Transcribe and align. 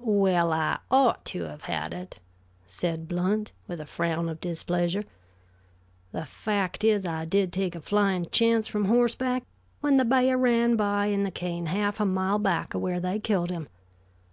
"Well, 0.00 0.52
I 0.52 0.80
ought 0.90 1.24
to 1.26 1.44
have 1.44 1.62
had 1.62 1.94
it," 1.94 2.18
said 2.66 3.06
Blount, 3.06 3.52
with 3.68 3.80
a 3.80 3.86
frown 3.86 4.28
of 4.28 4.40
displeasure. 4.40 5.04
"The 6.10 6.24
fact 6.24 6.82
is, 6.82 7.06
I 7.06 7.24
did 7.24 7.52
take 7.52 7.76
a 7.76 7.80
flying 7.80 8.26
chance 8.26 8.66
from 8.66 8.86
horseback, 8.86 9.44
when 9.80 9.96
the 9.96 10.04
ba'h 10.04 10.34
ran 10.36 10.74
by 10.74 11.06
in 11.06 11.22
the 11.22 11.30
cane 11.30 11.66
half 11.66 12.00
a 12.00 12.04
mile 12.04 12.40
back 12.40 12.74
of 12.74 12.80
where 12.80 12.98
they 12.98 13.20
killed 13.20 13.50
him. 13.50 13.68